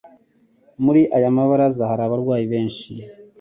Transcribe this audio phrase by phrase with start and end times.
[0.83, 2.89] Muri ayo mabaraza hari abarwayi benshi,